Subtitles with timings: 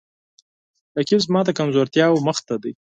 [0.97, 2.73] رقیب زما د کمزورتیاو مخ ته دی